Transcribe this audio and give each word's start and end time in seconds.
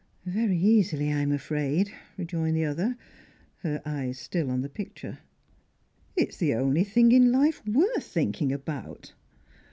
"Very 0.25 0.57
easily, 0.57 1.13
I'm 1.13 1.31
afraid," 1.31 1.91
rejoined 2.17 2.57
the 2.57 2.65
other, 2.65 2.97
her 3.57 3.83
eyes 3.85 4.17
still 4.17 4.49
on 4.49 4.61
the 4.61 4.67
picture. 4.67 5.19
"It's 6.15 6.37
the 6.37 6.55
only 6.55 6.83
thing 6.83 7.11
in 7.11 7.31
life 7.31 7.61
worth 7.67 8.01
thinking 8.03 8.51
about!" 8.51 9.13